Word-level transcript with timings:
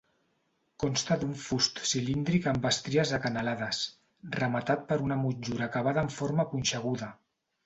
Consta 0.83 1.17
d'un 1.23 1.35
fust 1.41 1.81
cilíndric 1.89 2.47
amb 2.53 2.65
estries 2.69 3.11
acanalades, 3.19 3.83
rematat 4.39 4.89
per 4.89 4.99
una 5.11 5.19
motllura 5.27 5.69
acabada 5.69 6.07
en 6.07 6.11
forma 6.19 6.49
punxeguda. 6.57 7.13